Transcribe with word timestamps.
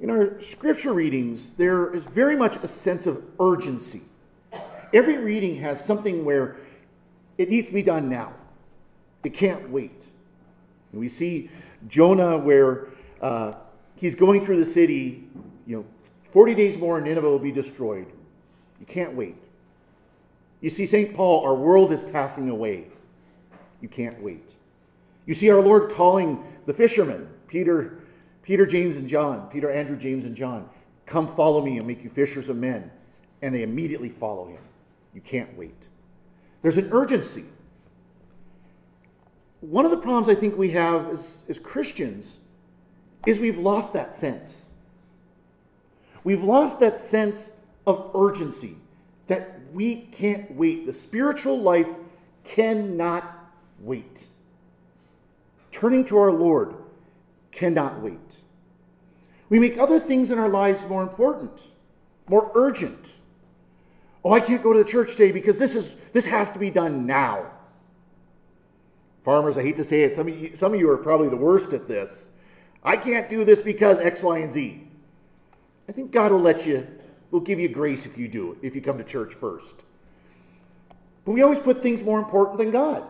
In 0.00 0.08
our 0.08 0.40
scripture 0.40 0.94
readings, 0.94 1.50
there 1.52 1.94
is 1.94 2.06
very 2.06 2.34
much 2.34 2.56
a 2.56 2.66
sense 2.66 3.06
of 3.06 3.22
urgency. 3.38 4.00
Every 4.94 5.18
reading 5.18 5.56
has 5.56 5.84
something 5.84 6.24
where 6.24 6.56
it 7.36 7.50
needs 7.50 7.68
to 7.68 7.74
be 7.74 7.82
done 7.82 8.08
now. 8.08 8.32
It 9.22 9.34
can't 9.34 9.68
wait. 9.68 10.08
And 10.92 11.00
we 11.00 11.08
see 11.08 11.50
Jonah 11.86 12.38
where 12.38 12.88
uh, 13.20 13.52
he's 13.94 14.14
going 14.14 14.40
through 14.40 14.56
the 14.56 14.64
city, 14.64 15.28
you 15.66 15.76
know, 15.76 15.84
40 16.30 16.54
days 16.54 16.78
more 16.78 16.96
and 16.96 17.06
Nineveh 17.06 17.28
will 17.28 17.38
be 17.38 17.52
destroyed. 17.52 18.10
You 18.78 18.86
can't 18.86 19.14
wait. 19.14 19.36
You 20.62 20.70
see, 20.70 20.86
St. 20.86 21.14
Paul, 21.14 21.44
our 21.44 21.54
world 21.54 21.92
is 21.92 22.02
passing 22.02 22.48
away. 22.48 22.88
You 23.82 23.88
can't 23.88 24.22
wait. 24.22 24.56
You 25.26 25.34
see 25.34 25.50
our 25.50 25.60
Lord 25.60 25.90
calling 25.90 26.42
the 26.66 26.72
fishermen, 26.72 27.28
Peter, 27.46 27.99
Peter, 28.42 28.66
James, 28.66 28.96
and 28.96 29.08
John, 29.08 29.48
Peter, 29.48 29.70
Andrew, 29.70 29.96
James, 29.96 30.24
and 30.24 30.34
John, 30.34 30.68
come 31.06 31.28
follow 31.34 31.62
me 31.62 31.78
and 31.78 31.86
make 31.86 32.02
you 32.02 32.10
fishers 32.10 32.48
of 32.48 32.56
men. 32.56 32.90
And 33.42 33.54
they 33.54 33.62
immediately 33.62 34.08
follow 34.08 34.48
him. 34.48 34.62
You 35.14 35.20
can't 35.20 35.56
wait. 35.56 35.88
There's 36.62 36.76
an 36.76 36.88
urgency. 36.92 37.44
One 39.60 39.84
of 39.84 39.90
the 39.90 39.96
problems 39.96 40.28
I 40.28 40.34
think 40.34 40.56
we 40.56 40.70
have 40.70 41.08
as, 41.08 41.44
as 41.48 41.58
Christians 41.58 42.38
is 43.26 43.38
we've 43.38 43.58
lost 43.58 43.92
that 43.92 44.12
sense. 44.12 44.68
We've 46.24 46.42
lost 46.42 46.80
that 46.80 46.96
sense 46.96 47.52
of 47.86 48.10
urgency 48.14 48.76
that 49.26 49.60
we 49.72 49.96
can't 49.96 50.50
wait. 50.52 50.86
The 50.86 50.92
spiritual 50.92 51.58
life 51.58 51.88
cannot 52.44 53.36
wait. 53.78 54.26
Turning 55.72 56.04
to 56.06 56.18
our 56.18 56.32
Lord 56.32 56.74
cannot 57.52 58.00
wait. 58.00 58.42
We 59.48 59.58
make 59.58 59.78
other 59.78 59.98
things 59.98 60.30
in 60.30 60.38
our 60.38 60.48
lives 60.48 60.86
more 60.86 61.02
important, 61.02 61.70
more 62.28 62.50
urgent. 62.54 63.14
Oh, 64.24 64.32
I 64.32 64.40
can't 64.40 64.62
go 64.62 64.72
to 64.72 64.78
the 64.78 64.88
church 64.88 65.12
today 65.12 65.32
because 65.32 65.58
this 65.58 65.74
is 65.74 65.96
this 66.12 66.26
has 66.26 66.52
to 66.52 66.58
be 66.58 66.70
done 66.70 67.06
now. 67.06 67.50
Farmers, 69.24 69.58
I 69.58 69.62
hate 69.62 69.76
to 69.76 69.84
say 69.84 70.02
it, 70.02 70.14
some 70.14 70.28
of 70.28 70.38
you, 70.38 70.56
some 70.56 70.72
of 70.72 70.80
you 70.80 70.90
are 70.90 70.96
probably 70.96 71.28
the 71.28 71.36
worst 71.36 71.72
at 71.72 71.88
this. 71.88 72.30
I 72.82 72.96
can't 72.96 73.28
do 73.28 73.44
this 73.44 73.60
because 73.60 73.98
X, 73.98 74.22
Y, 74.22 74.38
and 74.38 74.50
Z. 74.50 74.86
I 75.88 75.92
think 75.92 76.12
God 76.12 76.32
will 76.32 76.40
let 76.40 76.66
you, 76.66 76.86
will 77.30 77.40
give 77.40 77.60
you 77.60 77.68
grace 77.68 78.06
if 78.06 78.16
you 78.16 78.28
do 78.28 78.52
it, 78.52 78.58
if 78.62 78.74
you 78.74 78.80
come 78.80 78.96
to 78.96 79.04
church 79.04 79.34
first. 79.34 79.84
But 81.24 81.32
we 81.32 81.42
always 81.42 81.58
put 81.58 81.82
things 81.82 82.02
more 82.02 82.18
important 82.18 82.58
than 82.58 82.70
God. 82.70 83.04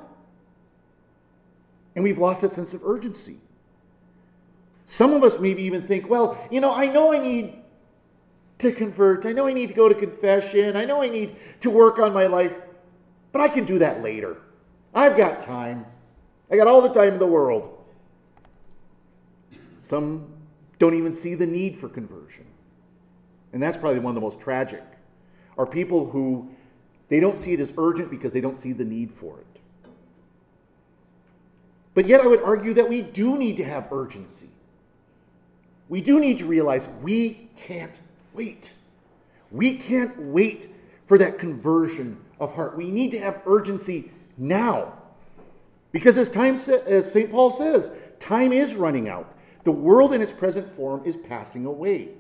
And 1.95 2.03
we've 2.03 2.19
lost 2.19 2.43
that 2.43 2.51
sense 2.51 2.75
of 2.75 2.85
urgency. 2.85 3.37
Some 4.91 5.13
of 5.13 5.23
us 5.23 5.39
maybe 5.39 5.63
even 5.63 5.83
think, 5.83 6.11
well, 6.11 6.37
you 6.51 6.61
know, 6.61 6.75
I 6.75 6.87
know 6.87 7.13
I 7.13 7.19
need 7.21 7.55
to 8.59 8.73
convert. 8.73 9.25
I 9.25 9.31
know 9.31 9.47
I 9.47 9.53
need 9.53 9.69
to 9.69 9.75
go 9.75 9.89
to 9.89 9.95
confession. 9.95 10.77
I 10.77 10.85
know 10.85 11.01
I 11.01 11.09
need 11.09 11.37
to 11.61 11.71
work 11.71 12.01
on 12.01 12.13
my 12.13 12.27
life, 12.27 12.57
but 13.31 13.41
I 13.41 13.47
can 13.47 13.65
do 13.65 13.79
that 13.79 14.03
later. 14.03 14.39
I've 14.93 15.17
got 15.17 15.41
time. 15.41 15.87
I 16.51 16.57
got 16.57 16.67
all 16.67 16.83
the 16.83 16.93
time 16.93 17.13
in 17.13 17.19
the 17.21 17.27
world. 17.29 17.79
Some 19.77 20.27
don't 20.81 20.95
even 20.95 21.15
see 21.15 21.37
the 21.37 21.47
need 21.47 21.77
for 21.77 21.89
conversion. 21.89 22.47
And 23.53 23.63
that's 23.63 23.77
probably 23.77 24.01
one 24.01 24.11
of 24.11 24.17
the 24.17 24.21
most 24.21 24.41
tragic. 24.41 24.83
Are 25.57 25.67
people 25.67 26.11
who 26.11 26.51
they 27.07 27.21
don't 27.21 27.39
see 27.39 27.53
it 27.53 27.61
as 27.61 27.73
urgent 27.79 28.11
because 28.11 28.33
they 28.33 28.41
don't 28.41 28.57
see 28.57 28.73
the 28.73 28.85
need 28.85 29.13
for 29.13 29.39
it. 29.39 29.61
But 31.95 32.09
yet, 32.09 32.23
I 32.23 32.27
would 32.27 32.43
argue 32.43 32.75
that 32.75 32.89
we 32.89 33.03
do 33.03 33.39
need 33.39 33.57
to 33.59 33.65
have 33.65 33.93
urgency. 33.93 34.49
We 35.91 36.01
do 36.01 36.21
need 36.21 36.39
to 36.39 36.47
realize 36.47 36.89
we 37.03 37.51
can't 37.57 38.01
wait. 38.33 38.75
We 39.51 39.77
can't 39.77 40.17
wait 40.19 40.69
for 41.07 41.19
that 41.19 41.37
conversion 41.37 42.19
of 42.39 42.55
heart. 42.55 42.77
We 42.77 42.91
need 42.93 43.11
to 43.11 43.19
have 43.19 43.43
urgency 43.45 44.13
now. 44.39 44.95
Because 45.91 46.17
as 46.17 46.29
time 46.29 46.55
as 46.55 47.13
St. 47.13 47.29
Paul 47.29 47.51
says, 47.51 47.91
time 48.21 48.53
is 48.53 48.77
running 48.77 49.09
out. 49.09 49.35
The 49.65 49.73
world 49.73 50.15
in 50.15 50.23
its 50.23 50.33
present 50.33 50.71
form 50.71 51.03
is 51.05 51.17
passing 51.17 51.67
away. 51.67 52.11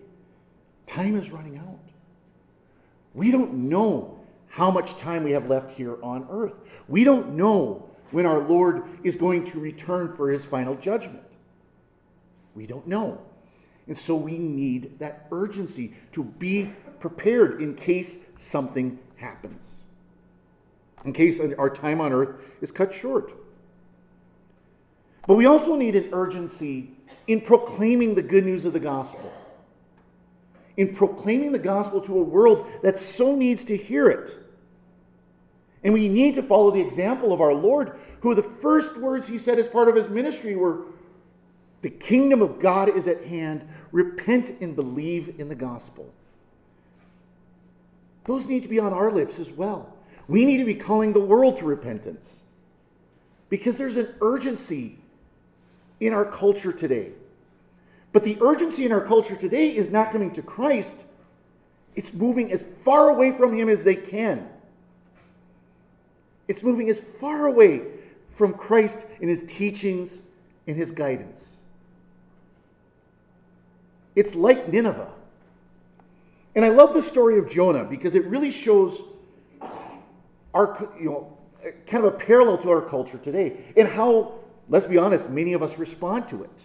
Time 0.87 1.16
is 1.16 1.31
running 1.31 1.56
out. 1.56 1.78
We 3.15 3.31
don't 3.31 3.55
know 3.55 4.19
how 4.49 4.72
much 4.72 4.97
time 4.97 5.22
we 5.22 5.31
have 5.31 5.49
left 5.49 5.71
here 5.71 5.97
on 6.03 6.27
earth. 6.28 6.56
We 6.89 7.05
don't 7.05 7.34
know 7.34 7.89
when 8.11 8.27
our 8.27 8.41
Lord 8.41 8.83
is 9.05 9.15
going 9.15 9.45
to 9.45 9.61
return 9.61 10.12
for 10.16 10.28
his 10.28 10.45
final 10.45 10.75
judgment. 10.75 11.22
We 12.56 12.66
don't 12.66 12.89
know. 12.89 13.22
And 13.91 13.99
so 13.99 14.15
we 14.15 14.39
need 14.39 15.01
that 15.01 15.27
urgency 15.33 15.95
to 16.12 16.23
be 16.23 16.73
prepared 17.01 17.61
in 17.61 17.75
case 17.75 18.19
something 18.37 19.01
happens, 19.17 19.84
in 21.05 21.12
case 21.12 21.41
our 21.59 21.69
time 21.69 22.01
on 22.01 22.12
earth 22.12 22.37
is 22.61 22.71
cut 22.71 22.95
short. 22.95 23.33
But 25.27 25.34
we 25.34 25.45
also 25.45 25.75
need 25.75 25.97
an 25.97 26.09
urgency 26.12 26.93
in 27.27 27.41
proclaiming 27.41 28.15
the 28.15 28.23
good 28.23 28.45
news 28.45 28.65
of 28.65 28.73
the 28.73 28.81
gospel, 28.81 29.33
in 30.77 30.95
proclaiming 30.95 31.51
the 31.51 31.59
gospel 31.59 32.01
to 32.03 32.17
a 32.17 32.22
world 32.22 32.67
that 32.83 32.97
so 32.97 33.34
needs 33.34 33.65
to 33.65 33.77
hear 33.77 34.09
it. 34.09 34.39
And 35.83 35.95
we 35.95 36.09
need 36.09 36.37
to 36.37 36.45
follow 36.45 36.71
the 36.71 36.81
example 36.81 37.33
of 37.33 37.41
our 37.41 37.55
Lord, 37.55 37.99
who 38.21 38.37
the 38.37 38.43
first 38.43 38.97
words 38.99 39.27
he 39.27 39.37
said 39.37 39.59
as 39.59 39.67
part 39.67 39.89
of 39.89 39.97
his 39.97 40.11
ministry 40.11 40.55
were, 40.55 40.84
The 41.83 41.91
kingdom 41.91 42.43
of 42.43 42.59
God 42.59 42.89
is 42.89 43.09
at 43.09 43.25
hand. 43.25 43.67
Repent 43.93 44.51
and 44.61 44.77
believe 44.77 45.34
in 45.39 45.49
the 45.49 45.55
gospel. 45.55 46.12
Those 48.25 48.47
need 48.47 48.62
to 48.62 48.69
be 48.69 48.78
on 48.78 48.93
our 48.93 49.11
lips 49.11 49.39
as 49.39 49.51
well. 49.51 49.97
We 50.28 50.45
need 50.45 50.59
to 50.59 50.65
be 50.65 50.75
calling 50.75 51.12
the 51.12 51.21
world 51.21 51.59
to 51.59 51.65
repentance 51.65 52.45
because 53.49 53.77
there's 53.78 53.97
an 53.97 54.15
urgency 54.21 54.99
in 55.99 56.15
our 56.15 56.25
culture 56.25 56.73
today. 56.73 57.12
But 58.12 58.25
the 58.25 58.39
urgency 58.41 58.84
in 58.84 58.93
our 58.93 59.01
culture 59.01 59.37
today 59.37 59.69
is 59.69 59.91
not 59.91 60.12
coming 60.12 60.33
to 60.34 60.43
Christ, 60.43 61.07
it's 61.97 62.15
moving 62.15 62.53
as 62.53 62.65
far 62.83 63.11
away 63.11 63.33
from 63.33 63.55
Him 63.55 63.69
as 63.69 63.84
they 63.84 63.97
can. 63.97 64.49
It's 66.49 66.62
moving 66.62 66.89
as 66.89 67.01
far 67.01 67.47
away 67.47 67.83
from 68.28 68.55
Christ 68.55 69.07
in 69.21 69.28
His 69.28 69.43
teachings 69.45 70.21
and 70.67 70.77
His 70.77 70.93
guidance. 70.93 71.59
It's 74.15 74.34
like 74.34 74.69
Nineveh. 74.69 75.12
And 76.54 76.65
I 76.65 76.69
love 76.69 76.94
the 76.94 77.03
story 77.03 77.38
of 77.38 77.48
Jonah 77.48 77.84
because 77.84 78.15
it 78.15 78.25
really 78.26 78.50
shows 78.50 79.03
our, 80.53 80.88
you 80.98 81.10
know, 81.10 81.38
kind 81.87 82.04
of 82.04 82.15
a 82.15 82.16
parallel 82.16 82.59
to 82.59 82.71
our 82.71 82.82
culture 82.82 83.19
today 83.19 83.56
and 83.76 83.87
how 83.87 84.41
let's 84.71 84.87
be 84.87 84.97
honest, 84.97 85.28
many 85.28 85.53
of 85.53 85.62
us 85.62 85.76
respond 85.76 86.28
to 86.28 86.44
it. 86.44 86.65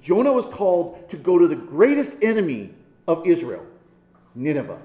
Jonah 0.00 0.32
was 0.32 0.46
called 0.46 1.08
to 1.10 1.16
go 1.16 1.38
to 1.38 1.46
the 1.46 1.56
greatest 1.56 2.16
enemy 2.22 2.72
of 3.06 3.26
Israel, 3.26 3.66
Nineveh. 4.34 4.80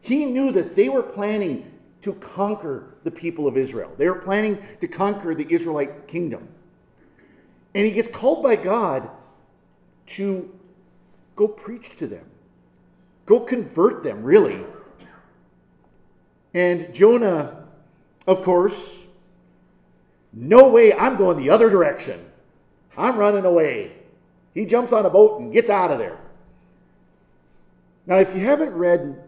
He 0.00 0.24
knew 0.24 0.52
that 0.52 0.74
they 0.74 0.88
were 0.88 1.02
planning 1.02 1.70
to 2.02 2.14
conquer 2.14 2.94
the 3.04 3.10
people 3.10 3.46
of 3.46 3.56
Israel. 3.56 3.92
They 3.98 4.08
were 4.08 4.18
planning 4.20 4.58
to 4.80 4.88
conquer 4.88 5.34
the 5.34 5.46
Israelite 5.52 6.08
kingdom. 6.08 6.48
And 7.74 7.86
he 7.86 7.92
gets 7.92 8.08
called 8.08 8.42
by 8.42 8.56
God 8.56 9.10
to 10.06 10.52
go 11.36 11.46
preach 11.46 11.96
to 11.96 12.06
them, 12.06 12.24
go 13.26 13.40
convert 13.40 14.02
them, 14.02 14.22
really. 14.22 14.64
And 16.54 16.92
Jonah, 16.94 17.66
of 18.26 18.42
course, 18.42 19.06
no 20.32 20.68
way, 20.68 20.92
I'm 20.92 21.16
going 21.16 21.36
the 21.36 21.50
other 21.50 21.70
direction. 21.70 22.24
I'm 22.96 23.16
running 23.16 23.44
away. 23.44 23.92
He 24.54 24.64
jumps 24.64 24.92
on 24.92 25.06
a 25.06 25.10
boat 25.10 25.40
and 25.40 25.52
gets 25.52 25.70
out 25.70 25.90
of 25.90 25.98
there. 25.98 26.18
Now, 28.06 28.16
if 28.16 28.34
you 28.34 28.40
haven't 28.40 28.72
read 28.72 29.22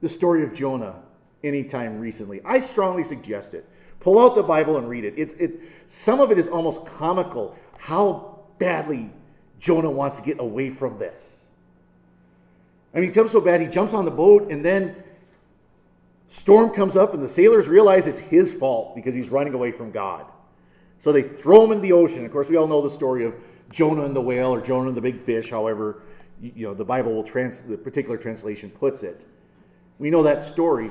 the 0.00 0.08
story 0.08 0.44
of 0.44 0.52
Jonah 0.52 1.00
anytime 1.42 1.98
recently, 2.00 2.40
I 2.44 2.58
strongly 2.58 3.04
suggest 3.04 3.54
it. 3.54 3.68
Pull 4.00 4.18
out 4.18 4.34
the 4.34 4.42
Bible 4.42 4.76
and 4.76 4.88
read 4.88 5.04
it. 5.04 5.14
It's, 5.16 5.34
it 5.34 5.60
some 5.86 6.20
of 6.20 6.30
it 6.30 6.38
is 6.38 6.48
almost 6.48 6.84
comical 6.84 7.56
how 7.78 8.40
badly 8.58 9.10
Jonah 9.58 9.90
wants 9.90 10.16
to 10.16 10.22
get 10.22 10.40
away 10.40 10.70
from 10.70 10.98
this. 10.98 11.48
I 12.94 13.00
mean, 13.00 13.10
it 13.10 13.14
comes 13.14 13.32
so 13.32 13.40
bad, 13.40 13.60
he 13.60 13.66
jumps 13.66 13.94
on 13.94 14.04
the 14.04 14.10
boat 14.10 14.50
and 14.50 14.64
then 14.64 14.94
Storm 16.26 16.70
comes 16.70 16.96
up, 16.96 17.14
and 17.14 17.22
the 17.22 17.28
sailors 17.28 17.68
realize 17.68 18.06
it's 18.06 18.18
his 18.18 18.54
fault 18.54 18.94
because 18.94 19.14
he's 19.14 19.28
running 19.28 19.54
away 19.54 19.70
from 19.70 19.90
God. 19.90 20.26
So 20.98 21.12
they 21.12 21.22
throw 21.22 21.64
him 21.64 21.72
into 21.72 21.82
the 21.82 21.92
ocean. 21.92 22.24
Of 22.24 22.32
course, 22.32 22.48
we 22.48 22.56
all 22.56 22.66
know 22.66 22.80
the 22.80 22.90
story 22.90 23.24
of 23.24 23.34
Jonah 23.70 24.04
and 24.04 24.16
the 24.16 24.20
whale 24.20 24.52
or 24.52 24.60
Jonah 24.60 24.88
and 24.88 24.96
the 24.96 25.00
big 25.00 25.20
fish, 25.20 25.50
however, 25.50 26.02
you 26.40 26.66
know, 26.66 26.74
the 26.74 26.84
Bible 26.84 27.14
will 27.14 27.24
trans 27.24 27.60
the 27.60 27.76
particular 27.76 28.16
translation 28.16 28.70
puts 28.70 29.02
it. 29.02 29.26
We 29.98 30.10
know 30.10 30.22
that 30.22 30.42
story. 30.42 30.90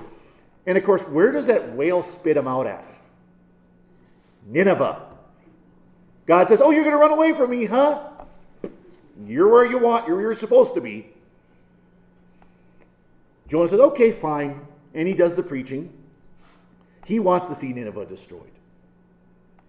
And 0.65 0.77
of 0.77 0.83
course, 0.83 1.03
where 1.03 1.31
does 1.31 1.47
that 1.47 1.73
whale 1.73 2.01
spit 2.01 2.37
him 2.37 2.47
out 2.47 2.67
at? 2.67 2.97
Nineveh. 4.45 5.01
God 6.25 6.47
says, 6.47 6.61
Oh, 6.61 6.71
you're 6.71 6.83
going 6.83 6.95
to 6.95 6.99
run 6.99 7.11
away 7.11 7.33
from 7.33 7.49
me, 7.49 7.65
huh? 7.65 8.09
You're 9.25 9.49
where 9.49 9.65
you 9.65 9.77
want, 9.77 10.07
you're 10.07 10.15
where 10.15 10.25
you're 10.25 10.35
supposed 10.35 10.73
to 10.75 10.81
be. 10.81 11.09
Jonah 13.47 13.67
said, 13.67 13.79
Okay, 13.79 14.11
fine. 14.11 14.65
And 14.93 15.07
he 15.07 15.13
does 15.13 15.35
the 15.35 15.43
preaching. 15.43 15.91
He 17.05 17.19
wants 17.19 17.47
to 17.49 17.55
see 17.55 17.73
Nineveh 17.73 18.05
destroyed. 18.05 18.51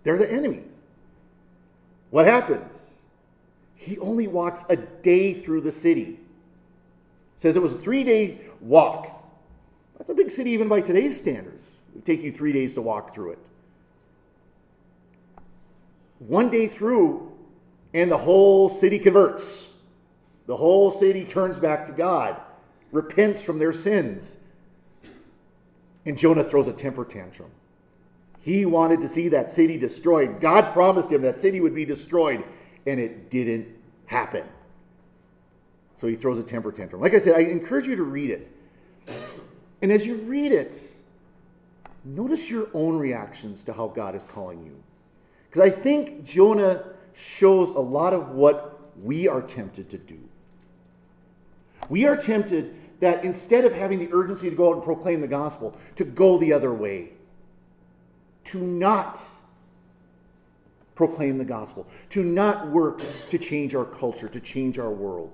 They're 0.04 0.18
the 0.18 0.30
enemy. 0.30 0.62
What 2.10 2.26
happens? 2.26 3.02
He 3.74 3.98
only 3.98 4.28
walks 4.28 4.64
a 4.68 4.76
day 4.76 5.34
through 5.34 5.62
the 5.62 5.72
city. 5.72 6.20
Says 7.36 7.56
it 7.56 7.62
was 7.62 7.72
a 7.72 7.78
three 7.78 8.04
day 8.04 8.38
walk. 8.60 9.23
That's 10.04 10.10
a 10.10 10.22
big 10.22 10.30
city 10.30 10.50
even 10.50 10.68
by 10.68 10.82
today's 10.82 11.16
standards. 11.16 11.78
It 11.88 11.94
would 11.94 12.04
take 12.04 12.22
you 12.22 12.30
three 12.30 12.52
days 12.52 12.74
to 12.74 12.82
walk 12.82 13.14
through 13.14 13.30
it. 13.30 13.38
One 16.18 16.50
day 16.50 16.66
through, 16.66 17.32
and 17.94 18.10
the 18.10 18.18
whole 18.18 18.68
city 18.68 18.98
converts. 18.98 19.72
The 20.44 20.56
whole 20.56 20.90
city 20.90 21.24
turns 21.24 21.58
back 21.58 21.86
to 21.86 21.92
God, 21.92 22.38
repents 22.92 23.40
from 23.40 23.58
their 23.58 23.72
sins. 23.72 24.36
And 26.04 26.18
Jonah 26.18 26.44
throws 26.44 26.68
a 26.68 26.74
temper 26.74 27.06
tantrum. 27.06 27.52
He 28.40 28.66
wanted 28.66 29.00
to 29.00 29.08
see 29.08 29.30
that 29.30 29.48
city 29.48 29.78
destroyed. 29.78 30.38
God 30.38 30.74
promised 30.74 31.10
him 31.10 31.22
that 31.22 31.38
city 31.38 31.62
would 31.62 31.74
be 31.74 31.86
destroyed, 31.86 32.44
and 32.86 33.00
it 33.00 33.30
didn't 33.30 33.68
happen. 34.04 34.44
So 35.94 36.08
he 36.08 36.14
throws 36.14 36.38
a 36.38 36.42
temper 36.42 36.72
tantrum. 36.72 37.00
Like 37.00 37.14
I 37.14 37.18
said, 37.20 37.36
I 37.36 37.44
encourage 37.44 37.86
you 37.86 37.96
to 37.96 38.02
read 38.02 38.28
it. 38.28 38.50
And 39.82 39.92
as 39.92 40.06
you 40.06 40.16
read 40.16 40.52
it, 40.52 40.94
notice 42.04 42.50
your 42.50 42.68
own 42.74 42.98
reactions 42.98 43.62
to 43.64 43.72
how 43.72 43.88
God 43.88 44.14
is 44.14 44.24
calling 44.24 44.64
you. 44.64 44.82
Because 45.48 45.70
I 45.70 45.70
think 45.70 46.24
Jonah 46.24 46.84
shows 47.14 47.70
a 47.70 47.80
lot 47.80 48.12
of 48.12 48.30
what 48.30 48.80
we 49.02 49.28
are 49.28 49.42
tempted 49.42 49.90
to 49.90 49.98
do. 49.98 50.18
We 51.88 52.06
are 52.06 52.16
tempted 52.16 52.74
that 53.00 53.24
instead 53.24 53.64
of 53.64 53.72
having 53.72 53.98
the 53.98 54.08
urgency 54.12 54.48
to 54.50 54.56
go 54.56 54.70
out 54.70 54.74
and 54.74 54.82
proclaim 54.82 55.20
the 55.20 55.28
gospel, 55.28 55.76
to 55.96 56.04
go 56.04 56.38
the 56.38 56.52
other 56.52 56.72
way, 56.72 57.12
to 58.44 58.58
not 58.58 59.20
proclaim 60.94 61.38
the 61.38 61.44
gospel, 61.44 61.86
to 62.10 62.22
not 62.22 62.68
work 62.68 63.02
to 63.28 63.38
change 63.38 63.74
our 63.74 63.84
culture, 63.84 64.28
to 64.28 64.40
change 64.40 64.78
our 64.78 64.90
world. 64.90 65.32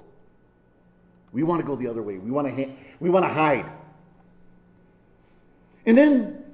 We 1.33 1.43
want 1.43 1.61
to 1.61 1.67
go 1.67 1.77
the 1.77 1.87
other 1.87 2.03
way. 2.03 2.19
We 2.19 2.31
want 2.31 2.49
to, 2.49 2.55
ha- 2.55 2.73
we 2.99 3.11
want 3.11 3.25
to 3.25 3.33
hide. 3.33 3.67
And 5.87 5.97
then, 5.97 6.45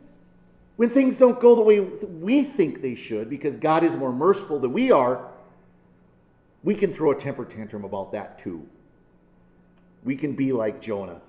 when 0.76 0.90
things 0.90 1.18
don't 1.18 1.40
go 1.40 1.54
the 1.54 1.62
way 1.62 1.80
we 1.80 2.42
think 2.42 2.82
they 2.82 2.94
should, 2.94 3.30
because 3.30 3.56
God 3.56 3.82
is 3.82 3.96
more 3.96 4.12
merciful 4.12 4.58
than 4.58 4.72
we 4.72 4.92
are, 4.92 5.28
we 6.62 6.74
can 6.74 6.92
throw 6.92 7.12
a 7.12 7.14
temper 7.14 7.44
tantrum 7.44 7.84
about 7.84 8.12
that 8.12 8.38
too. 8.38 8.68
We 10.04 10.16
can 10.16 10.34
be 10.34 10.52
like 10.52 10.80
Jonah. 10.80 11.20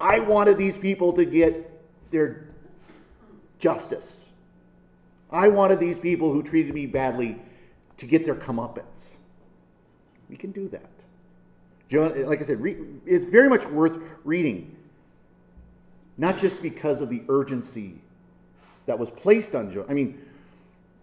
I 0.00 0.20
wanted 0.20 0.58
these 0.58 0.78
people 0.78 1.12
to 1.14 1.24
get 1.24 1.70
their 2.10 2.48
justice. 3.58 4.30
I 5.30 5.48
wanted 5.48 5.78
these 5.78 5.98
people 5.98 6.32
who 6.32 6.42
treated 6.42 6.74
me 6.74 6.86
badly 6.86 7.40
to 7.98 8.06
get 8.06 8.24
their 8.24 8.34
comeuppance. 8.34 9.16
We 10.28 10.36
can 10.36 10.52
do 10.52 10.68
that. 10.68 10.90
Jonah, 11.88 12.26
like 12.26 12.40
I 12.40 12.42
said, 12.42 12.60
it's 13.06 13.24
very 13.24 13.48
much 13.48 13.66
worth 13.66 13.98
reading. 14.24 14.76
Not 16.20 16.36
just 16.36 16.60
because 16.60 17.00
of 17.00 17.08
the 17.08 17.22
urgency 17.30 17.94
that 18.84 18.98
was 18.98 19.10
placed 19.10 19.54
on 19.54 19.72
Jonah. 19.72 19.86
I 19.88 19.94
mean, 19.94 20.20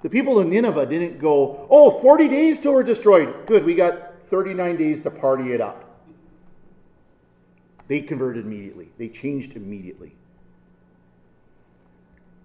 the 0.04 0.12
people 0.12 0.40
of 0.40 0.46
Nineveh 0.46 0.86
didn't 0.86 1.18
go, 1.18 1.66
oh, 1.72 2.00
40 2.02 2.28
days 2.28 2.60
till 2.60 2.76
we're 2.76 2.84
destroyed. 2.84 3.48
Good, 3.48 3.66
we 3.66 3.74
got 3.74 4.14
39 4.30 4.78
days 4.78 5.02
to 5.02 5.10
party 5.10 5.54
it 5.54 5.60
up. 5.60 5.86
They 7.88 8.02
converted 8.02 8.46
immediately, 8.46 8.92
they 9.00 9.10
changed 9.10 9.56
immediately. 9.56 10.16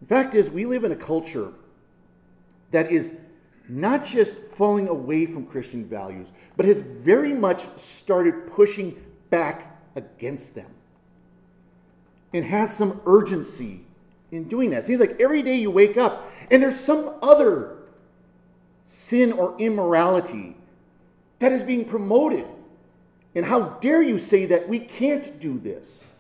The 0.01 0.07
fact 0.07 0.35
is, 0.35 0.51
we 0.51 0.65
live 0.65 0.85
in 0.85 0.93
a 0.93 0.97
culture 0.97 1.53
that 2.71 2.91
is 2.91 3.13
not 3.69 4.03
just 4.03 4.35
falling 4.55 4.89
away 4.89 5.27
from 5.27 5.45
Christian 5.45 5.85
values, 5.85 6.33
but 6.57 6.65
has 6.65 6.81
very 6.81 7.35
much 7.35 7.67
started 7.79 8.47
pushing 8.47 8.97
back 9.29 9.79
against 9.95 10.55
them 10.55 10.71
and 12.33 12.45
has 12.45 12.75
some 12.75 13.01
urgency 13.07 13.85
in 14.31 14.45
doing 14.45 14.71
that. 14.71 14.81
It 14.81 14.87
seems 14.87 15.01
like 15.01 15.21
every 15.21 15.43
day 15.43 15.57
you 15.57 15.71
wake 15.71 15.97
up 15.97 16.31
and 16.51 16.63
there's 16.63 16.79
some 16.79 17.15
other 17.23 17.77
sin 18.85 19.33
or 19.33 19.55
immorality 19.59 20.57
that 21.39 21.53
is 21.53 21.63
being 21.63 21.85
promoted. 21.85 22.47
And 23.35 23.45
how 23.45 23.61
dare 23.81 24.03
you 24.03 24.19
say 24.19 24.47
that 24.47 24.69
we 24.69 24.79
can't 24.79 25.41
do 25.41 25.59
this? 25.59 26.13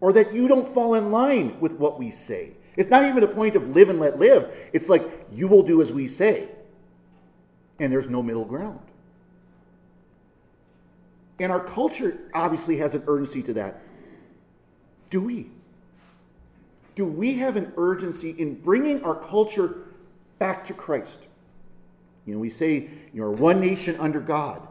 Or 0.00 0.12
that 0.14 0.32
you 0.32 0.48
don't 0.48 0.72
fall 0.72 0.94
in 0.94 1.10
line 1.10 1.60
with 1.60 1.74
what 1.74 1.98
we 1.98 2.10
say? 2.10 2.52
It's 2.76 2.88
not 2.88 3.04
even 3.04 3.22
a 3.22 3.28
point 3.28 3.56
of 3.56 3.68
live 3.76 3.90
and 3.90 4.00
let 4.00 4.18
live. 4.18 4.54
It's 4.72 4.88
like 4.88 5.02
you 5.30 5.46
will 5.46 5.62
do 5.62 5.82
as 5.82 5.92
we 5.92 6.06
say. 6.06 6.48
And 7.78 7.92
there's 7.92 8.08
no 8.08 8.22
middle 8.22 8.44
ground. 8.44 8.80
And 11.38 11.52
our 11.52 11.60
culture 11.60 12.18
obviously 12.34 12.78
has 12.78 12.94
an 12.94 13.02
urgency 13.06 13.42
to 13.44 13.52
that. 13.54 13.82
Do 15.10 15.22
we? 15.22 15.50
Do 16.94 17.04
we 17.04 17.34
have 17.34 17.56
an 17.56 17.72
urgency 17.76 18.30
in 18.30 18.54
bringing 18.54 19.02
our 19.04 19.14
culture 19.14 19.76
back 20.38 20.64
to 20.66 20.74
Christ? 20.74 21.26
You 22.26 22.34
know, 22.34 22.40
we 22.40 22.50
say 22.50 22.88
you're 23.12 23.30
one 23.30 23.60
nation 23.60 23.96
under 23.98 24.20
God. 24.20 24.66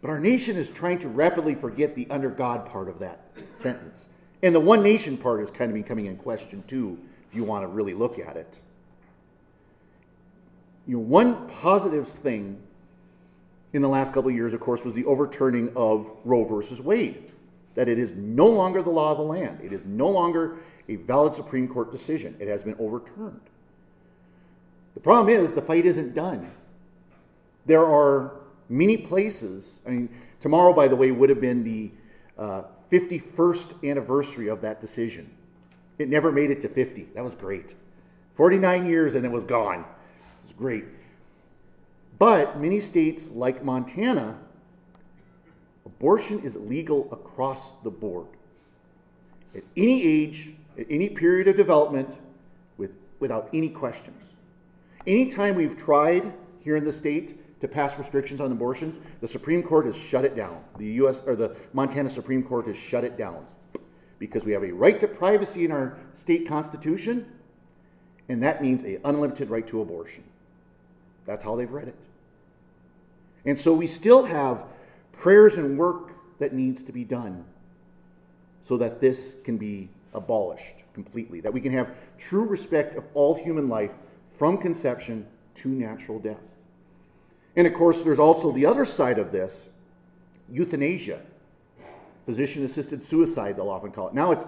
But 0.00 0.10
our 0.10 0.20
nation 0.20 0.56
is 0.56 0.70
trying 0.70 0.98
to 1.00 1.08
rapidly 1.08 1.54
forget 1.54 1.94
the 1.94 2.06
under 2.10 2.30
God 2.30 2.66
part 2.66 2.88
of 2.88 2.98
that 3.00 3.20
sentence. 3.52 4.08
And 4.42 4.54
the 4.54 4.60
one 4.60 4.82
nation 4.82 5.16
part 5.16 5.40
is 5.40 5.50
kind 5.50 5.70
of 5.70 5.74
becoming 5.74 6.06
in 6.06 6.16
question 6.16 6.62
too, 6.66 6.98
if 7.28 7.36
you 7.36 7.44
want 7.44 7.64
to 7.64 7.68
really 7.68 7.94
look 7.94 8.18
at 8.18 8.36
it. 8.36 8.60
You 10.86 10.96
know, 10.96 11.02
one 11.02 11.48
positive 11.48 12.08
thing 12.08 12.60
in 13.72 13.82
the 13.82 13.88
last 13.88 14.14
couple 14.14 14.30
of 14.30 14.36
years, 14.36 14.54
of 14.54 14.60
course, 14.60 14.84
was 14.84 14.94
the 14.94 15.04
overturning 15.04 15.72
of 15.76 16.10
Roe 16.24 16.44
versus 16.44 16.80
Wade. 16.80 17.30
That 17.78 17.88
it 17.88 17.96
is 17.96 18.12
no 18.16 18.46
longer 18.46 18.82
the 18.82 18.90
law 18.90 19.12
of 19.12 19.18
the 19.18 19.22
land. 19.22 19.60
It 19.62 19.72
is 19.72 19.82
no 19.84 20.08
longer 20.08 20.56
a 20.88 20.96
valid 20.96 21.36
Supreme 21.36 21.68
Court 21.68 21.92
decision. 21.92 22.34
It 22.40 22.48
has 22.48 22.64
been 22.64 22.74
overturned. 22.76 23.40
The 24.94 25.00
problem 25.00 25.28
is 25.28 25.52
the 25.52 25.62
fight 25.62 25.86
isn't 25.86 26.12
done. 26.12 26.50
There 27.66 27.86
are 27.86 28.32
many 28.68 28.96
places. 28.96 29.80
I 29.86 29.90
mean, 29.90 30.08
tomorrow, 30.40 30.72
by 30.72 30.88
the 30.88 30.96
way, 30.96 31.12
would 31.12 31.30
have 31.30 31.40
been 31.40 31.62
the 31.62 31.92
uh, 32.36 32.62
51st 32.90 33.88
anniversary 33.88 34.48
of 34.48 34.60
that 34.62 34.80
decision. 34.80 35.30
It 36.00 36.08
never 36.08 36.32
made 36.32 36.50
it 36.50 36.60
to 36.62 36.68
50. 36.68 37.10
That 37.14 37.22
was 37.22 37.36
great. 37.36 37.76
49 38.34 38.86
years 38.86 39.14
and 39.14 39.24
it 39.24 39.30
was 39.30 39.44
gone. 39.44 39.82
It 39.82 40.46
was 40.46 40.52
great. 40.52 40.84
But 42.18 42.60
many 42.60 42.80
states, 42.80 43.30
like 43.30 43.64
Montana, 43.64 44.40
abortion 45.88 46.40
is 46.40 46.56
legal 46.56 47.08
across 47.12 47.72
the 47.82 47.90
board. 47.90 48.26
At 49.54 49.62
any 49.76 50.02
age, 50.02 50.52
at 50.78 50.86
any 50.90 51.08
period 51.08 51.48
of 51.48 51.56
development, 51.56 52.16
with, 52.76 52.92
without 53.18 53.48
any 53.52 53.68
questions. 53.68 54.34
Anytime 55.06 55.54
we've 55.56 55.76
tried 55.76 56.32
here 56.60 56.76
in 56.76 56.84
the 56.84 56.92
state 56.92 57.60
to 57.60 57.68
pass 57.68 57.98
restrictions 57.98 58.40
on 58.40 58.52
abortion, 58.52 59.00
the 59.20 59.26
Supreme 59.26 59.62
Court 59.62 59.86
has 59.86 59.96
shut 59.96 60.24
it 60.24 60.36
down. 60.36 60.62
The 60.76 60.86
U.S. 61.02 61.22
or 61.26 61.34
the 61.34 61.56
Montana 61.72 62.10
Supreme 62.10 62.42
Court 62.42 62.66
has 62.66 62.76
shut 62.76 63.04
it 63.04 63.16
down 63.16 63.46
because 64.18 64.44
we 64.44 64.52
have 64.52 64.64
a 64.64 64.72
right 64.72 65.00
to 65.00 65.08
privacy 65.08 65.64
in 65.64 65.72
our 65.72 65.96
state 66.12 66.46
constitution, 66.46 67.26
and 68.28 68.42
that 68.42 68.62
means 68.62 68.84
a 68.84 68.98
unlimited 69.04 69.48
right 69.48 69.66
to 69.68 69.80
abortion. 69.80 70.24
That's 71.24 71.42
how 71.42 71.56
they've 71.56 71.70
read 71.70 71.88
it. 71.88 71.98
And 73.44 73.58
so 73.58 73.72
we 73.72 73.86
still 73.86 74.24
have 74.26 74.64
prayers 75.18 75.56
and 75.56 75.76
work 75.76 76.12
that 76.38 76.52
needs 76.52 76.82
to 76.84 76.92
be 76.92 77.04
done 77.04 77.44
so 78.62 78.76
that 78.76 79.00
this 79.00 79.36
can 79.44 79.58
be 79.58 79.88
abolished 80.14 80.84
completely, 80.94 81.40
that 81.40 81.52
we 81.52 81.60
can 81.60 81.72
have 81.72 81.94
true 82.16 82.44
respect 82.44 82.94
of 82.94 83.04
all 83.14 83.34
human 83.34 83.68
life 83.68 83.92
from 84.30 84.56
conception 84.56 85.26
to 85.54 85.68
natural 85.68 86.18
death. 86.18 86.56
And 87.56 87.66
of 87.66 87.74
course, 87.74 88.02
there's 88.02 88.18
also 88.18 88.52
the 88.52 88.66
other 88.66 88.84
side 88.84 89.18
of 89.18 89.32
this 89.32 89.68
euthanasia, 90.50 91.20
physician 92.24 92.64
assisted 92.64 93.02
suicide, 93.02 93.56
they'll 93.56 93.70
often 93.70 93.90
call 93.90 94.08
it. 94.08 94.14
Now 94.14 94.30
it's 94.30 94.46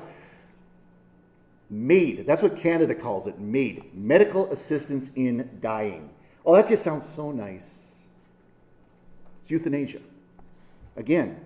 MAID. 1.71 2.27
That's 2.27 2.43
what 2.43 2.57
Canada 2.57 2.95
calls 2.95 3.27
it 3.27 3.39
MAID, 3.39 3.95
medical 3.95 4.51
assistance 4.51 5.11
in 5.17 5.59
dying. 5.61 6.11
Oh, 6.45 6.55
that 6.55 6.67
just 6.67 6.83
sounds 6.83 7.09
so 7.09 7.33
nice. 7.33 8.07
It's 9.43 9.51
euthanasia. 9.51 10.01
Again, 10.97 11.41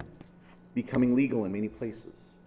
becoming 0.75 1.15
legal 1.15 1.45
in 1.45 1.53
many 1.53 1.69
places. 1.69 2.39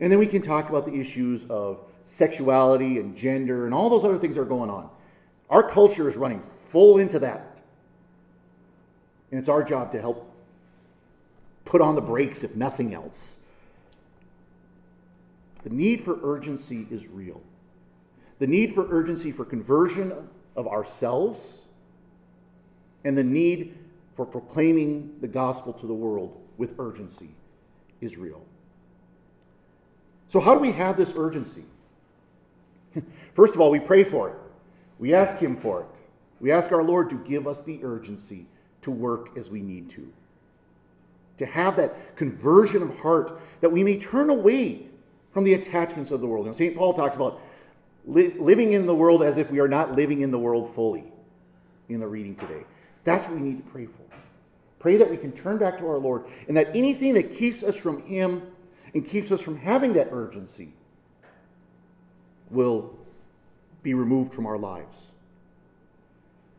And 0.00 0.10
then 0.10 0.18
we 0.18 0.26
can 0.26 0.42
talk 0.42 0.68
about 0.68 0.86
the 0.86 0.94
issues 0.94 1.44
of 1.46 1.80
sexuality 2.04 2.98
and 2.98 3.16
gender 3.16 3.66
and 3.66 3.74
all 3.74 3.90
those 3.90 4.04
other 4.04 4.18
things 4.18 4.36
that 4.36 4.42
are 4.42 4.46
going 4.46 4.70
on. 4.70 4.88
Our 5.50 5.62
culture 5.62 6.08
is 6.08 6.16
running 6.16 6.40
full 6.40 6.98
into 6.98 7.18
that. 7.20 7.60
And 9.30 9.38
it's 9.38 9.48
our 9.48 9.62
job 9.62 9.92
to 9.92 10.00
help 10.00 10.30
put 11.64 11.80
on 11.80 11.94
the 11.94 12.02
brakes, 12.02 12.42
if 12.42 12.56
nothing 12.56 12.94
else. 12.94 13.36
The 15.62 15.70
need 15.70 16.00
for 16.00 16.18
urgency 16.22 16.86
is 16.90 17.06
real. 17.06 17.40
The 18.38 18.46
need 18.46 18.74
for 18.74 18.86
urgency 18.90 19.30
for 19.30 19.44
conversion 19.44 20.28
of 20.56 20.66
ourselves 20.66 21.66
and 23.04 23.16
the 23.16 23.24
need 23.24 23.76
for 24.14 24.26
proclaiming 24.26 25.16
the 25.20 25.28
gospel 25.28 25.72
to 25.72 25.86
the 25.86 25.94
world 25.94 26.40
with 26.58 26.74
urgency 26.78 27.34
is 28.00 28.16
real. 28.16 28.44
So, 30.28 30.40
how 30.40 30.54
do 30.54 30.60
we 30.60 30.72
have 30.72 30.96
this 30.96 31.12
urgency? 31.16 31.64
First 33.34 33.54
of 33.54 33.60
all, 33.60 33.70
we 33.70 33.80
pray 33.80 34.04
for 34.04 34.30
it. 34.30 34.36
We 34.98 35.14
ask 35.14 35.36
Him 35.38 35.56
for 35.56 35.82
it. 35.82 36.00
We 36.40 36.50
ask 36.50 36.72
our 36.72 36.82
Lord 36.82 37.10
to 37.10 37.16
give 37.16 37.46
us 37.46 37.62
the 37.62 37.80
urgency 37.82 38.46
to 38.82 38.90
work 38.90 39.36
as 39.36 39.50
we 39.50 39.62
need 39.62 39.88
to. 39.90 40.12
To 41.38 41.46
have 41.46 41.76
that 41.76 42.16
conversion 42.16 42.82
of 42.82 42.98
heart 43.00 43.40
that 43.60 43.70
we 43.70 43.82
may 43.82 43.96
turn 43.98 44.30
away 44.30 44.86
from 45.32 45.44
the 45.44 45.54
attachments 45.54 46.10
of 46.10 46.20
the 46.20 46.26
world. 46.26 46.44
You 46.46 46.50
know, 46.50 46.56
St. 46.56 46.76
Paul 46.76 46.92
talks 46.92 47.16
about 47.16 47.40
li- 48.04 48.34
living 48.38 48.72
in 48.72 48.86
the 48.86 48.94
world 48.94 49.22
as 49.22 49.38
if 49.38 49.50
we 49.50 49.60
are 49.60 49.68
not 49.68 49.96
living 49.96 50.20
in 50.20 50.30
the 50.30 50.38
world 50.38 50.74
fully 50.74 51.12
in 51.88 52.00
the 52.00 52.08
reading 52.08 52.34
today. 52.34 52.64
That's 53.04 53.26
what 53.26 53.36
we 53.36 53.42
need 53.42 53.64
to 53.64 53.70
pray 53.70 53.86
for. 53.86 54.02
Pray 54.78 54.96
that 54.96 55.10
we 55.10 55.16
can 55.16 55.32
turn 55.32 55.58
back 55.58 55.78
to 55.78 55.86
our 55.86 55.98
Lord 55.98 56.24
and 56.48 56.56
that 56.56 56.74
anything 56.74 57.14
that 57.14 57.32
keeps 57.32 57.62
us 57.62 57.76
from 57.76 58.02
Him 58.02 58.42
and 58.94 59.06
keeps 59.06 59.30
us 59.30 59.40
from 59.40 59.56
having 59.56 59.92
that 59.94 60.08
urgency 60.10 60.72
will 62.50 62.96
be 63.82 63.94
removed 63.94 64.34
from 64.34 64.46
our 64.46 64.58
lives. 64.58 65.12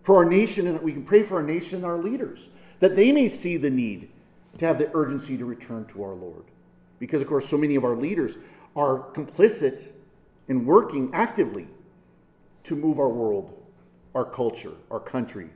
For 0.03 0.17
our 0.17 0.25
nation, 0.25 0.67
and 0.67 0.81
we 0.81 0.91
can 0.91 1.03
pray 1.03 1.23
for 1.23 1.35
our 1.35 1.43
nation 1.43 1.77
and 1.77 1.85
our 1.85 1.97
leaders, 1.97 2.49
that 2.79 2.95
they 2.95 3.11
may 3.11 3.27
see 3.27 3.57
the 3.57 3.69
need 3.69 4.09
to 4.57 4.65
have 4.65 4.77
the 4.77 4.89
urgency 4.93 5.37
to 5.37 5.45
return 5.45 5.85
to 5.85 6.03
our 6.03 6.13
Lord. 6.13 6.43
Because, 6.99 7.21
of 7.21 7.27
course, 7.27 7.47
so 7.47 7.57
many 7.57 7.75
of 7.75 7.85
our 7.85 7.95
leaders 7.95 8.37
are 8.75 8.99
complicit 9.13 9.91
in 10.47 10.65
working 10.65 11.09
actively 11.13 11.67
to 12.65 12.75
move 12.75 12.99
our 12.99 13.09
world, 13.09 13.53
our 14.15 14.25
culture, 14.25 14.73
our 14.91 14.99
country 14.99 15.49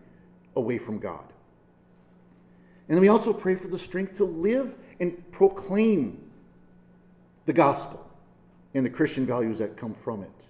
away 0.58 0.78
from 0.78 1.00
God. 1.00 1.26
And 2.88 2.96
then 2.96 3.02
we 3.02 3.08
also 3.08 3.32
pray 3.34 3.56
for 3.56 3.68
the 3.68 3.80
strength 3.80 4.18
to 4.18 4.24
live 4.24 4.76
and 5.00 5.32
proclaim 5.32 6.22
the 7.46 7.54
gospel 7.54 8.06
and 8.74 8.86
the 8.86 8.90
Christian 8.90 9.26
values 9.26 9.60
that 9.60 9.78
come 9.78 9.94
from 9.94 10.24
it. 10.24 10.48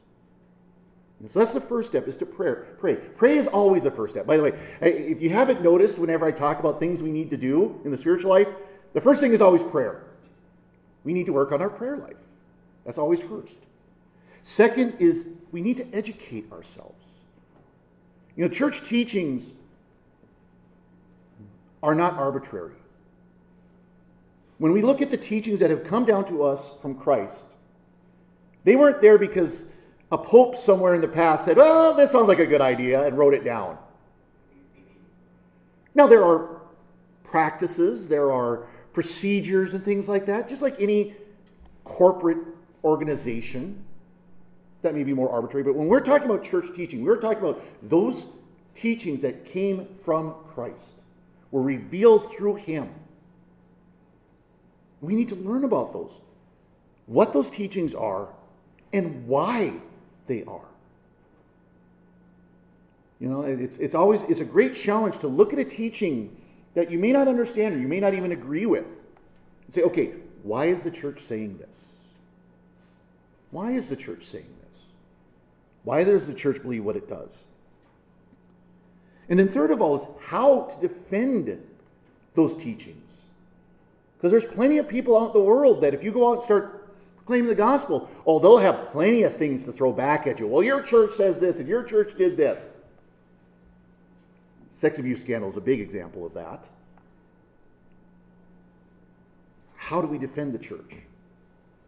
And 1.19 1.29
so 1.31 1.39
that's 1.39 1.53
the 1.53 1.61
first 1.61 1.89
step 1.89 2.07
is 2.07 2.17
to 2.17 2.25
prayer. 2.25 2.67
Pray. 2.79 2.95
Pray 2.95 3.37
is 3.37 3.47
always 3.47 3.83
the 3.83 3.91
first 3.91 4.13
step. 4.13 4.27
By 4.27 4.37
the 4.37 4.43
way, 4.43 4.53
if 4.81 5.21
you 5.21 5.29
haven't 5.31 5.61
noticed 5.61 5.97
whenever 5.97 6.25
I 6.25 6.31
talk 6.31 6.59
about 6.59 6.79
things 6.79 7.01
we 7.01 7.11
need 7.11 7.31
to 7.31 7.37
do 7.37 7.81
in 7.83 7.91
the 7.91 7.97
spiritual 7.97 8.29
life, 8.29 8.47
the 8.93 9.01
first 9.01 9.19
thing 9.19 9.33
is 9.33 9.41
always 9.41 9.63
prayer. 9.63 10.03
We 11.03 11.13
need 11.13 11.25
to 11.25 11.33
work 11.33 11.51
on 11.51 11.61
our 11.61 11.69
prayer 11.69 11.97
life. 11.97 12.17
That's 12.85 12.99
always 12.99 13.23
first. 13.23 13.65
Second 14.43 14.95
is 14.99 15.27
we 15.51 15.61
need 15.61 15.77
to 15.77 15.87
educate 15.93 16.51
ourselves. 16.51 17.21
You 18.35 18.43
know, 18.43 18.49
church 18.49 18.87
teachings 18.87 19.53
are 21.87 21.95
not 21.95 22.15
arbitrary. 22.15 22.75
When 24.57 24.73
we 24.73 24.81
look 24.81 25.01
at 25.01 25.09
the 25.09 25.15
teachings 25.17 25.61
that 25.61 25.69
have 25.69 25.85
come 25.85 26.03
down 26.03 26.25
to 26.25 26.43
us 26.43 26.73
from 26.81 26.95
Christ, 26.95 27.55
they 28.65 28.75
weren't 28.75 28.99
there 28.99 29.17
because 29.17 29.67
a 30.11 30.17
pope 30.17 30.57
somewhere 30.57 30.93
in 30.93 30.99
the 30.99 31.07
past 31.07 31.45
said, 31.45 31.55
Well, 31.55 31.93
this 31.93 32.11
sounds 32.11 32.27
like 32.27 32.39
a 32.39 32.45
good 32.45 32.59
idea, 32.59 33.07
and 33.07 33.17
wrote 33.17 33.33
it 33.33 33.45
down. 33.45 33.77
Now, 35.95 36.07
there 36.07 36.25
are 36.25 36.59
practices, 37.23 38.09
there 38.09 38.33
are 38.33 38.67
procedures, 38.91 39.73
and 39.73 39.81
things 39.81 40.09
like 40.09 40.25
that, 40.25 40.49
just 40.49 40.61
like 40.61 40.81
any 40.81 41.15
corporate 41.85 42.39
organization 42.83 43.81
that 44.81 44.93
may 44.93 45.05
be 45.05 45.13
more 45.13 45.29
arbitrary. 45.29 45.63
But 45.63 45.75
when 45.75 45.87
we're 45.87 46.01
talking 46.01 46.29
about 46.29 46.43
church 46.43 46.65
teaching, 46.75 47.05
we're 47.05 47.21
talking 47.21 47.39
about 47.39 47.61
those 47.81 48.27
teachings 48.73 49.21
that 49.21 49.45
came 49.45 49.87
from 50.03 50.35
Christ, 50.53 50.95
were 51.51 51.61
revealed 51.61 52.33
through 52.35 52.55
Him. 52.55 52.89
We 55.01 55.15
need 55.15 55.29
to 55.29 55.35
learn 55.35 55.63
about 55.63 55.93
those, 55.93 56.19
what 57.05 57.33
those 57.33 57.49
teachings 57.49 57.93
are, 57.93 58.29
and 58.93 59.27
why 59.27 59.73
they 60.25 60.43
are. 60.43 60.61
You 63.19 63.29
know, 63.29 63.41
it's, 63.41 63.77
it's 63.77 63.95
always 63.95 64.21
it's 64.23 64.41
a 64.41 64.45
great 64.45 64.75
challenge 64.75 65.19
to 65.19 65.27
look 65.27 65.53
at 65.53 65.59
a 65.59 65.63
teaching 65.63 66.35
that 66.75 66.91
you 66.91 66.99
may 66.99 67.11
not 67.11 67.27
understand 67.27 67.75
or 67.75 67.79
you 67.79 67.87
may 67.87 67.99
not 67.99 68.13
even 68.13 68.31
agree 68.31 68.67
with 68.67 69.03
and 69.65 69.73
say, 69.73 69.81
okay, 69.81 70.13
why 70.43 70.65
is 70.65 70.83
the 70.83 70.91
church 70.91 71.19
saying 71.19 71.57
this? 71.57 72.07
Why 73.49 73.71
is 73.71 73.89
the 73.89 73.95
church 73.95 74.23
saying 74.23 74.53
this? 74.61 74.83
Why 75.83 76.03
does 76.03 76.27
the 76.27 76.33
church 76.33 76.61
believe 76.61 76.83
what 76.83 76.95
it 76.95 77.09
does? 77.09 77.45
And 79.29 79.37
then, 79.37 79.47
third 79.47 79.71
of 79.71 79.81
all, 79.81 79.95
is 79.95 80.05
how 80.27 80.63
to 80.63 80.79
defend 80.79 81.61
those 82.33 82.55
teachings. 82.55 83.25
Because 84.17 84.31
there's 84.31 84.45
plenty 84.45 84.77
of 84.77 84.87
people 84.87 85.17
out 85.17 85.27
in 85.27 85.33
the 85.33 85.41
world 85.41 85.81
that 85.81 85.93
if 85.93 86.03
you 86.03 86.11
go 86.11 86.29
out 86.29 86.35
and 86.35 86.43
start 86.43 86.87
proclaiming 87.17 87.49
the 87.49 87.55
gospel, 87.55 88.09
oh, 88.25 88.39
they'll 88.39 88.57
have 88.57 88.87
plenty 88.87 89.23
of 89.23 89.35
things 89.35 89.65
to 89.65 89.71
throw 89.71 89.91
back 89.91 90.27
at 90.27 90.39
you. 90.39 90.47
Well, 90.47 90.63
your 90.63 90.81
church 90.81 91.11
says 91.11 91.39
this, 91.39 91.59
and 91.59 91.67
your 91.67 91.83
church 91.83 92.15
did 92.15 92.37
this. 92.37 92.79
Sex 94.71 94.99
abuse 94.99 95.21
scandal 95.21 95.49
is 95.49 95.57
a 95.57 95.61
big 95.61 95.81
example 95.81 96.25
of 96.25 96.33
that. 96.35 96.67
How 99.75 100.01
do 100.01 100.07
we 100.07 100.17
defend 100.17 100.53
the 100.53 100.59
church 100.59 100.95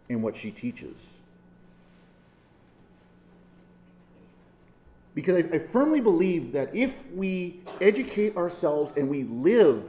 and 0.10 0.24
what 0.24 0.36
she 0.36 0.52
teaches? 0.52 1.20
Because 5.20 5.44
I, 5.44 5.56
I, 5.56 5.60
firmly 5.60 6.00
believe 6.00 6.54
that 6.54 6.74
if 6.74 7.12
we 7.12 7.60
educate 7.82 8.38
ourselves 8.38 8.94
and 8.96 9.10
we 9.10 9.24
live 9.24 9.84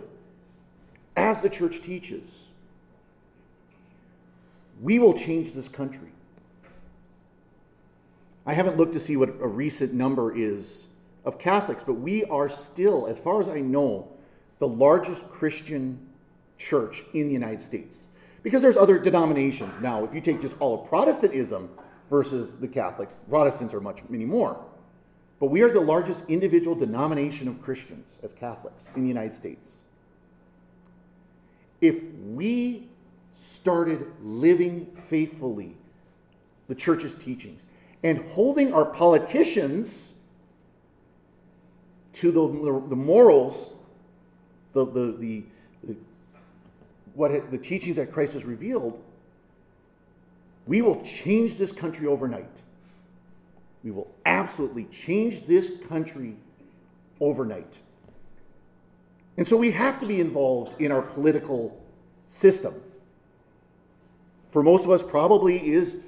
as 1.17 1.41
the 1.41 1.49
church 1.49 1.83
teaches, 1.83 2.49
we 4.83 4.99
will 4.99 5.15
change 5.15 5.53
this 5.53 5.69
country. 5.69 6.11
I 8.45 8.55
haven't 8.55 8.77
looked 8.77 8.93
to 8.95 8.99
see 8.99 9.17
what 9.17 9.29
a 9.29 9.47
recent 9.47 9.95
number 9.95 10.37
is 10.37 10.89
of 11.25 11.39
Catholics, 11.39 11.85
but 11.85 11.95
we 11.95 12.25
are 12.25 12.49
still, 12.49 13.07
as 13.07 13.21
far 13.21 13.39
as 13.39 13.47
I 13.47 13.61
know, 13.61 14.09
the 14.59 14.67
largest 14.67 15.29
Christian 15.31 16.09
church 16.59 17.05
in 17.15 17.29
the 17.29 17.33
United 17.33 17.61
States. 17.61 18.09
Because 18.43 18.63
there's 18.63 18.77
other 18.77 18.99
denominations. 18.99 19.79
Now, 19.81 20.03
if 20.03 20.13
you 20.13 20.21
take 20.21 20.41
just 20.41 20.57
all 20.59 20.83
of 20.83 20.89
Protestantism 20.89 21.71
versus 22.11 22.57
the 22.57 22.67
Catholics, 22.67 23.23
Protestants 23.29 23.73
are 23.73 23.81
much 23.81 24.01
many 24.09 24.25
more. 24.25 24.61
But 25.41 25.47
we 25.47 25.63
are 25.63 25.71
the 25.71 25.81
largest 25.81 26.23
individual 26.29 26.77
denomination 26.77 27.49
of 27.49 27.63
Christians 27.63 28.19
as 28.23 28.35
Catholics 28.35 28.91
in 28.95 29.03
the 29.03 29.09
United 29.09 29.33
States. 29.33 29.85
If 31.81 32.03
we 32.15 32.89
started 33.33 34.07
living 34.23 34.87
faithfully 35.09 35.77
the 36.69 36.75
church's 36.75 37.15
teachings 37.15 37.65
and 38.05 38.19
holding 38.33 38.75
our 38.75 38.85
politicians 38.85 40.15
to 42.13 42.31
the, 42.31 42.89
the, 42.89 42.97
morals, 42.97 43.71
the, 44.75 44.85
the, 44.85 45.13
the, 45.13 45.45
the 45.85 45.97
what 47.15 47.51
the 47.51 47.59
teachings 47.59 47.97
that 47.97 48.13
Christ 48.13 48.35
has 48.35 48.45
revealed, 48.45 49.03
we 50.67 50.83
will 50.83 51.03
change 51.03 51.57
this 51.57 51.73
country 51.73 52.07
overnight. 52.07 52.61
We 53.83 53.91
will 53.91 54.11
absolutely 54.27 54.85
change 54.85 55.47
this 55.47 55.73
country 55.89 56.37
overnight. 57.21 57.81
And 59.37 59.47
so 59.47 59.57
we 59.57 59.71
have 59.71 59.99
to 60.01 60.07
be 60.07 60.21
involved 60.21 60.81
in 60.81 60.93
our 60.93 61.03
political 61.03 61.81
system. 62.27 62.75
For 64.51 64.63
most 64.63 64.85
of 64.85 64.91
us, 64.91 65.03
probably 65.03 65.67
is 65.67 65.99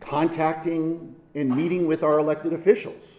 contacting 0.00 1.16
and 1.34 1.54
meeting 1.54 1.86
with 1.86 2.02
our 2.02 2.18
elected 2.18 2.52
officials. 2.52 3.12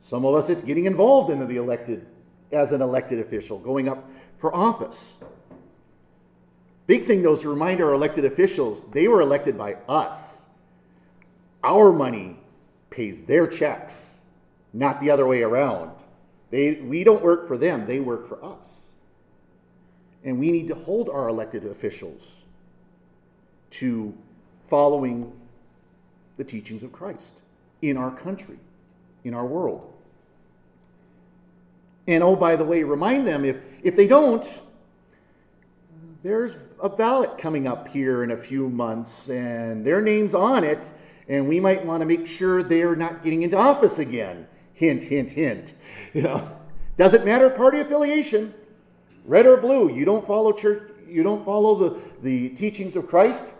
Some 0.00 0.24
of 0.24 0.34
us, 0.34 0.48
it's 0.48 0.60
getting 0.60 0.84
involved 0.84 1.30
into 1.30 1.46
the 1.46 1.56
elected 1.56 2.06
as 2.52 2.72
an 2.72 2.80
elected 2.80 3.18
official, 3.18 3.58
going 3.58 3.88
up 3.88 4.08
for 4.38 4.54
office. 4.54 5.16
Big 6.86 7.04
thing, 7.04 7.22
though, 7.22 7.32
is 7.32 7.40
to 7.40 7.48
remind 7.48 7.80
our 7.80 7.92
elected 7.92 8.24
officials 8.24 8.84
they 8.92 9.08
were 9.08 9.20
elected 9.20 9.58
by 9.58 9.74
us. 9.88 10.46
Our 11.64 11.92
money 11.92 12.38
pays 12.96 13.20
their 13.20 13.46
checks, 13.46 14.22
not 14.72 15.00
the 15.00 15.10
other 15.10 15.26
way 15.26 15.42
around. 15.42 15.90
They, 16.50 16.76
we 16.76 17.04
don't 17.04 17.22
work 17.22 17.46
for 17.46 17.58
them, 17.58 17.86
they 17.86 18.00
work 18.00 18.26
for 18.26 18.42
us. 18.42 18.94
And 20.24 20.40
we 20.40 20.50
need 20.50 20.66
to 20.68 20.74
hold 20.74 21.10
our 21.10 21.28
elected 21.28 21.66
officials 21.66 22.44
to 23.72 24.14
following 24.68 25.30
the 26.38 26.44
teachings 26.44 26.82
of 26.82 26.90
Christ 26.90 27.42
in 27.82 27.98
our 27.98 28.10
country, 28.10 28.58
in 29.24 29.34
our 29.34 29.44
world. 29.44 29.92
And 32.08 32.22
oh, 32.22 32.34
by 32.34 32.56
the 32.56 32.64
way, 32.64 32.82
remind 32.82 33.26
them 33.26 33.44
if, 33.44 33.58
if 33.82 33.94
they 33.94 34.08
don't, 34.08 34.62
there's 36.22 36.56
a 36.82 36.88
ballot 36.88 37.36
coming 37.36 37.68
up 37.68 37.88
here 37.88 38.24
in 38.24 38.30
a 38.30 38.36
few 38.36 38.70
months, 38.70 39.28
and 39.28 39.84
their 39.84 40.00
name's 40.00 40.34
on 40.34 40.64
it, 40.64 40.92
and 41.28 41.48
we 41.48 41.60
might 41.60 41.84
want 41.84 42.00
to 42.00 42.06
make 42.06 42.26
sure 42.26 42.62
they're 42.62 42.96
not 42.96 43.22
getting 43.22 43.42
into 43.42 43.56
office 43.56 43.98
again. 43.98 44.46
Hint, 44.74 45.02
hint, 45.02 45.30
hint. 45.30 45.74
You 46.12 46.22
know, 46.22 46.48
doesn't 46.96 47.24
matter 47.24 47.50
party 47.50 47.80
affiliation, 47.80 48.54
red 49.24 49.46
or 49.46 49.56
blue. 49.56 49.90
You 49.90 50.04
don't 50.04 50.26
follow 50.26 50.52
church. 50.52 50.92
You 51.08 51.22
don't 51.22 51.44
follow 51.44 51.74
the, 51.74 52.00
the 52.22 52.48
teachings 52.50 52.96
of 52.96 53.06
Christ 53.06 53.54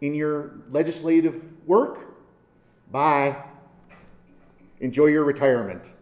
in 0.00 0.14
your 0.14 0.52
legislative 0.70 1.44
work. 1.66 2.14
Bye. 2.90 3.36
Enjoy 4.80 5.06
your 5.06 5.24
retirement. 5.24 5.92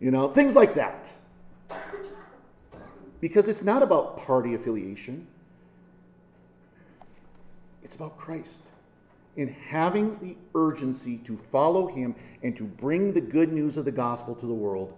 You 0.00 0.10
know, 0.10 0.28
things 0.28 0.56
like 0.56 0.74
that. 0.74 1.12
Because 3.20 3.48
it's 3.48 3.62
not 3.62 3.82
about 3.82 4.18
party 4.18 4.54
affiliation, 4.54 5.26
it's 7.82 7.96
about 7.96 8.18
Christ. 8.18 8.70
In 9.36 9.48
having 9.48 10.18
the 10.18 10.36
urgency 10.54 11.18
to 11.18 11.36
follow 11.36 11.88
him 11.88 12.14
and 12.42 12.56
to 12.56 12.64
bring 12.64 13.12
the 13.12 13.20
good 13.20 13.52
news 13.52 13.76
of 13.76 13.84
the 13.84 13.92
gospel 13.92 14.34
to 14.34 14.46
the 14.46 14.54
world 14.54 14.94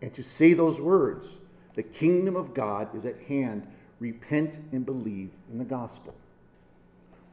and 0.00 0.12
to 0.14 0.22
say 0.22 0.52
those 0.52 0.80
words 0.80 1.38
the 1.74 1.82
kingdom 1.82 2.36
of 2.36 2.54
God 2.54 2.94
is 2.94 3.04
at 3.04 3.18
hand. 3.24 3.66
Repent 4.00 4.58
and 4.72 4.84
believe 4.84 5.30
in 5.50 5.58
the 5.58 5.64
gospel. 5.64 6.14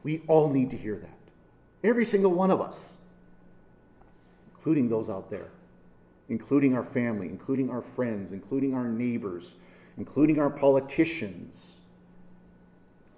We 0.02 0.22
all 0.26 0.50
need 0.50 0.70
to 0.70 0.76
hear 0.76 0.96
that. 0.96 1.18
Every 1.82 2.04
single 2.04 2.32
one 2.32 2.50
of 2.50 2.60
us, 2.60 3.00
including 4.54 4.90
those 4.90 5.08
out 5.08 5.30
there 5.30 5.50
including 6.28 6.74
our 6.74 6.84
family, 6.84 7.28
including 7.28 7.70
our 7.70 7.82
friends, 7.82 8.32
including 8.32 8.74
our 8.74 8.88
neighbors, 8.88 9.56
including 9.96 10.40
our 10.40 10.50
politicians. 10.50 11.80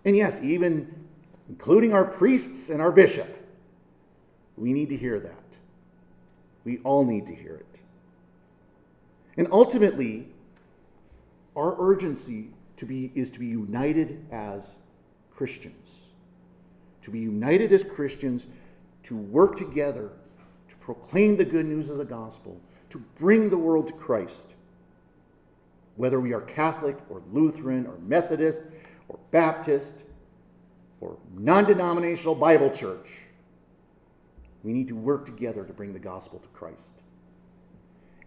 And 0.04 0.16
yes, 0.16 0.42
even 0.42 1.06
including 1.49 1.93
our 1.93 2.05
priests 2.05 2.71
and 2.71 2.81
our 2.81 2.93
bishop. 2.93 3.37
We 4.57 4.73
need 4.73 4.88
to 4.88 4.97
hear 4.97 5.21
that. 5.21 5.59
We 6.65 6.79
all 6.79 7.05
need 7.05 7.26
to 7.26 7.35
hear 7.35 7.57
it. 7.57 7.81
And 9.37 9.49
ultimately, 9.53 10.29
our 11.55 11.76
urgency 11.79 12.49
to 12.76 12.87
be, 12.87 13.12
is 13.15 13.31
to 13.31 13.38
be 13.38 13.47
united 13.47 14.26
as 14.31 14.79
Christians. 15.31 16.09
To 17.03 17.11
be 17.11 17.21
united 17.21 17.73
as 17.73 17.85
Christians, 17.85 18.49
to 19.05 19.17
work 19.17 19.57
together 19.57 20.11
to 20.69 20.76
proclaim 20.76 21.37
the 21.37 21.45
good 21.45 21.67
news 21.67 21.88
of 21.88 21.99
the 21.99 22.05
gospel, 22.05 22.61
to 22.91 22.99
bring 23.19 23.50
the 23.50 23.59
world 23.59 23.88
to 23.88 23.95
Christ. 23.95 24.55
Whether 25.97 26.21
we 26.21 26.35
are 26.35 26.41
Catholic 26.41 26.99
or 27.09 27.23
Lutheran 27.33 27.87
or 27.87 27.99
Methodist 27.99 28.62
or 29.09 29.19
Baptist 29.31 30.05
or 31.00 31.17
non 31.35 31.65
denominational 31.65 32.35
Bible 32.35 32.71
church, 32.71 33.09
we 34.62 34.73
need 34.73 34.88
to 34.88 34.97
work 34.97 35.25
together 35.26 35.65
to 35.65 35.73
bring 35.73 35.93
the 35.93 35.99
gospel 35.99 36.38
to 36.38 36.49
Christ. 36.49 37.03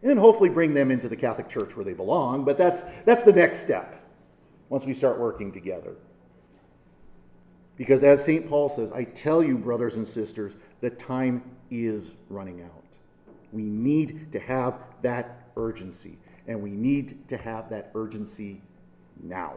And 0.01 0.09
then 0.09 0.17
hopefully 0.17 0.49
bring 0.49 0.73
them 0.73 0.91
into 0.91 1.09
the 1.09 1.15
Catholic 1.15 1.49
Church 1.49 1.75
where 1.75 1.83
they 1.83 1.93
belong, 1.93 2.45
but 2.45 2.57
that's, 2.57 2.83
that's 3.05 3.23
the 3.23 3.33
next 3.33 3.59
step 3.59 4.01
once 4.69 4.85
we 4.85 4.93
start 4.93 5.19
working 5.19 5.51
together. 5.51 5.95
Because 7.75 8.03
as 8.03 8.23
St. 8.23 8.47
Paul 8.47 8.69
says, 8.69 8.91
I 8.91 9.03
tell 9.03 9.43
you, 9.43 9.57
brothers 9.57 9.97
and 9.97 10.07
sisters, 10.07 10.55
the 10.81 10.89
time 10.89 11.43
is 11.69 12.13
running 12.29 12.61
out. 12.61 12.83
We 13.51 13.63
need 13.63 14.31
to 14.31 14.39
have 14.39 14.79
that 15.01 15.49
urgency, 15.57 16.17
and 16.47 16.61
we 16.61 16.71
need 16.71 17.27
to 17.29 17.37
have 17.37 17.69
that 17.69 17.91
urgency 17.95 18.61
now. 19.21 19.55